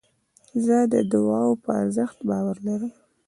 زه 0.65 0.77
د 0.93 0.95
دؤعا 1.11 1.43
په 1.63 1.69
ارزښت 1.81 2.17
باور 2.29 2.57
لرم. 2.67 2.93